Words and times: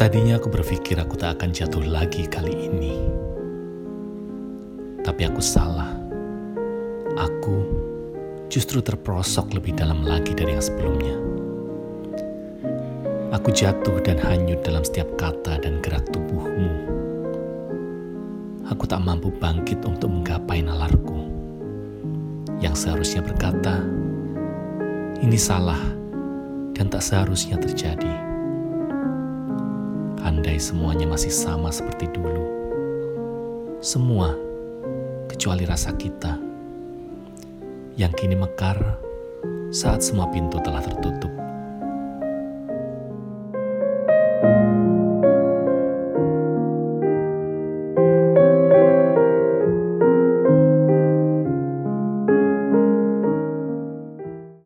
Tadinya 0.00 0.40
aku 0.40 0.48
berpikir 0.48 0.96
aku 0.96 1.12
tak 1.12 1.36
akan 1.36 1.52
jatuh 1.52 1.84
lagi 1.84 2.24
kali 2.24 2.72
ini. 2.72 2.96
Tapi 5.04 5.28
aku 5.28 5.44
salah. 5.44 5.92
Aku 7.20 7.68
justru 8.48 8.80
terperosok 8.80 9.52
lebih 9.52 9.76
dalam 9.76 10.00
lagi 10.00 10.32
dari 10.32 10.56
yang 10.56 10.64
sebelumnya. 10.64 11.20
Aku 13.36 13.52
jatuh 13.52 14.00
dan 14.00 14.16
hanyut 14.24 14.64
dalam 14.64 14.80
setiap 14.88 15.20
kata 15.20 15.60
dan 15.60 15.84
gerak 15.84 16.08
tubuhmu. 16.08 16.72
Aku 18.72 18.88
tak 18.88 19.04
mampu 19.04 19.28
bangkit 19.36 19.84
untuk 19.84 20.08
menggapai 20.08 20.64
nalarku. 20.64 21.28
Yang 22.56 22.88
seharusnya 22.88 23.20
berkata, 23.20 23.84
ini 25.20 25.36
salah 25.36 25.92
dan 26.72 26.88
tak 26.88 27.04
seharusnya 27.04 27.60
terjadi 27.60 28.29
semuanya 30.60 31.08
masih 31.08 31.32
sama 31.32 31.72
seperti 31.72 32.12
dulu. 32.12 32.44
Semua, 33.80 34.36
kecuali 35.24 35.64
rasa 35.64 35.96
kita, 35.96 36.36
yang 37.96 38.12
kini 38.12 38.36
mekar 38.36 38.76
saat 39.72 40.04
semua 40.04 40.28
pintu 40.28 40.60
telah 40.60 40.84
tertutup. 40.84 41.29